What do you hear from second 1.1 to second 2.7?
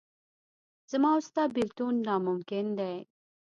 او ستا بېلتون ناممکن